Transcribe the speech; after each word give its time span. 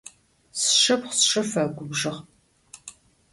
Sşşıpxhu 0.61 1.11
sşşı 1.17 1.41
fegubjjığ. 1.51 2.15